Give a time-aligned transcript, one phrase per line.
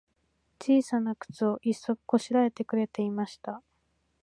[0.57, 3.61] ちいさなくつを、一足こしらえてくれていました。